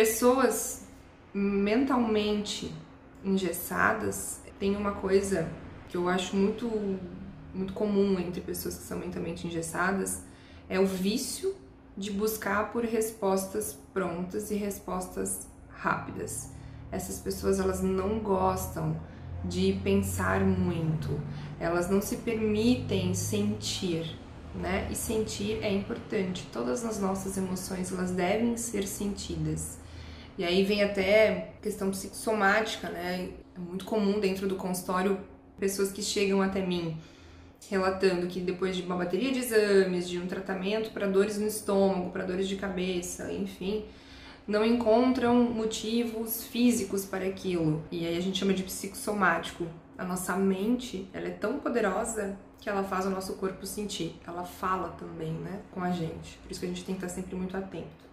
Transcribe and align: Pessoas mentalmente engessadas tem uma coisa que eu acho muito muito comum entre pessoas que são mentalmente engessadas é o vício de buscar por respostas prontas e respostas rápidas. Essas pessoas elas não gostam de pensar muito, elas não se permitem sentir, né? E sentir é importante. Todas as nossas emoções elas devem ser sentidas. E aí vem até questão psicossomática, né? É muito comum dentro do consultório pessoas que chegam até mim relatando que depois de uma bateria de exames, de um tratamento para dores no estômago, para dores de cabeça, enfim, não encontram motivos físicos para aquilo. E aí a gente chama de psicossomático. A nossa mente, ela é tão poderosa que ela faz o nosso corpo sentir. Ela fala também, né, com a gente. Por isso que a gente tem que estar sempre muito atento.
Pessoas 0.00 0.86
mentalmente 1.34 2.72
engessadas 3.22 4.40
tem 4.58 4.74
uma 4.74 4.92
coisa 4.92 5.46
que 5.90 5.96
eu 5.98 6.08
acho 6.08 6.34
muito 6.34 6.98
muito 7.52 7.74
comum 7.74 8.18
entre 8.18 8.40
pessoas 8.40 8.78
que 8.78 8.82
são 8.82 8.98
mentalmente 8.98 9.46
engessadas 9.46 10.22
é 10.70 10.80
o 10.80 10.86
vício 10.86 11.54
de 11.98 12.10
buscar 12.10 12.72
por 12.72 12.82
respostas 12.82 13.78
prontas 13.92 14.50
e 14.50 14.54
respostas 14.54 15.46
rápidas. 15.68 16.50
Essas 16.90 17.18
pessoas 17.18 17.60
elas 17.60 17.82
não 17.82 18.20
gostam 18.20 18.98
de 19.44 19.78
pensar 19.84 20.40
muito, 20.40 21.20
elas 21.58 21.90
não 21.90 22.00
se 22.00 22.16
permitem 22.16 23.12
sentir, 23.12 24.18
né? 24.54 24.88
E 24.90 24.94
sentir 24.94 25.62
é 25.62 25.70
importante. 25.70 26.48
Todas 26.50 26.86
as 26.86 26.98
nossas 26.98 27.36
emoções 27.36 27.92
elas 27.92 28.12
devem 28.12 28.56
ser 28.56 28.88
sentidas. 28.88 29.78
E 30.40 30.44
aí 30.44 30.64
vem 30.64 30.82
até 30.82 31.52
questão 31.60 31.90
psicossomática, 31.90 32.88
né? 32.88 33.28
É 33.54 33.58
muito 33.60 33.84
comum 33.84 34.18
dentro 34.18 34.48
do 34.48 34.56
consultório 34.56 35.20
pessoas 35.58 35.92
que 35.92 36.00
chegam 36.00 36.40
até 36.40 36.64
mim 36.64 36.96
relatando 37.68 38.26
que 38.26 38.40
depois 38.40 38.74
de 38.74 38.80
uma 38.80 38.96
bateria 38.96 39.30
de 39.30 39.38
exames, 39.38 40.08
de 40.08 40.18
um 40.18 40.26
tratamento 40.26 40.92
para 40.92 41.06
dores 41.06 41.36
no 41.36 41.46
estômago, 41.46 42.08
para 42.10 42.24
dores 42.24 42.48
de 42.48 42.56
cabeça, 42.56 43.30
enfim, 43.30 43.84
não 44.48 44.64
encontram 44.64 45.44
motivos 45.44 46.42
físicos 46.44 47.04
para 47.04 47.26
aquilo. 47.26 47.84
E 47.92 48.06
aí 48.06 48.16
a 48.16 48.22
gente 48.22 48.38
chama 48.38 48.54
de 48.54 48.62
psicossomático. 48.62 49.66
A 49.98 50.06
nossa 50.06 50.34
mente, 50.36 51.06
ela 51.12 51.28
é 51.28 51.32
tão 51.32 51.58
poderosa 51.58 52.34
que 52.58 52.70
ela 52.70 52.82
faz 52.82 53.04
o 53.04 53.10
nosso 53.10 53.34
corpo 53.34 53.66
sentir. 53.66 54.18
Ela 54.26 54.44
fala 54.44 54.88
também, 54.98 55.34
né, 55.34 55.60
com 55.70 55.82
a 55.82 55.90
gente. 55.90 56.38
Por 56.38 56.50
isso 56.50 56.60
que 56.60 56.66
a 56.66 56.68
gente 56.70 56.82
tem 56.82 56.94
que 56.94 57.04
estar 57.04 57.14
sempre 57.14 57.36
muito 57.36 57.54
atento. 57.54 58.09